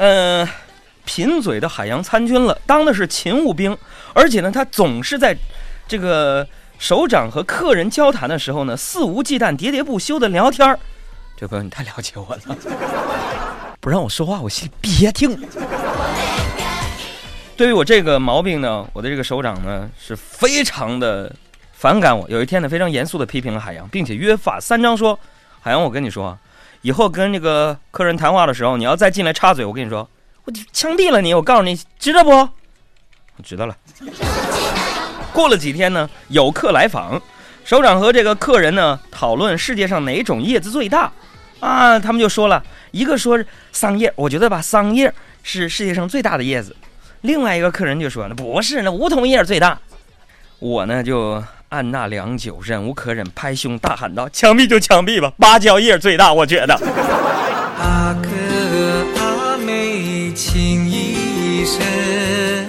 [0.00, 0.48] 呃，
[1.04, 3.76] 贫嘴的海洋参军了，当的是勤务兵，
[4.14, 5.36] 而且呢，他总是在
[5.86, 6.46] 这个
[6.78, 10.78] 首长和客人交谈的时候呢，肆无忌惮、喋喋不休的聊天儿。
[11.36, 12.56] 这朋友，你太了解我了，
[13.78, 15.38] 不让我说话，我心里憋挺。
[17.54, 21.30] 对于我这个毛病呢，我的这个首长呢是非常的
[21.74, 22.26] 反感我。
[22.30, 25.20] 有一天呢，非常严肃的批评了海洋，并且约法三章说
[25.60, 26.38] ：“海洋，我跟你说，
[26.82, 30.08] 以后跟那个客人谈话的时候，你要再进来插嘴，我跟你说，
[30.44, 31.34] 我就枪毙了你！
[31.34, 32.30] 我告诉你，知道不？
[32.30, 33.76] 我知道了。
[35.32, 37.20] 过了几天呢，有客来访，
[37.64, 41.12] 首长和这个客人呢讨论世界上哪种叶子最大
[41.60, 41.98] 啊？
[41.98, 45.12] 他们就说了一个说桑叶，我觉得吧，桑叶
[45.42, 46.74] 是世界上最大的叶子。
[47.20, 49.78] 另外一个客人就说：“那不是，那梧桐叶最大。”
[50.58, 56.74] 我呢就按捺良久，忍无可忍，拍胸大喊道：“枪毙就枪毙吧，芭蕉叶最大，我觉得。”
[57.78, 58.28] 阿哥
[59.20, 62.66] 阿妹情意深，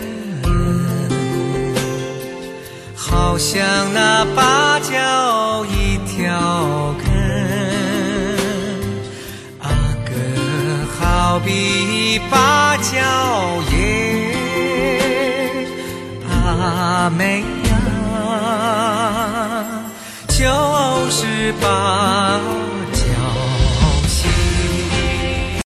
[2.95, 7.09] 好像那芭蕉一条根。
[9.61, 9.69] 阿
[10.05, 10.11] 哥
[10.99, 12.99] 好比芭蕉
[13.75, 14.35] 叶。
[16.29, 17.43] 阿妹，
[20.41, 20.47] 就
[21.11, 22.80] 是把。